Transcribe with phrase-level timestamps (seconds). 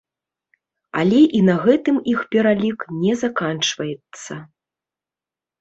[1.01, 4.33] Але і на гэтым іх пералік не заканчваецца.